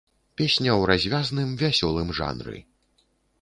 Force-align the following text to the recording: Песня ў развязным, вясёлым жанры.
Песня 0.39 0.71
ў 0.75 0.81
развязным, 0.91 1.51
вясёлым 1.61 2.09
жанры. 2.21 2.57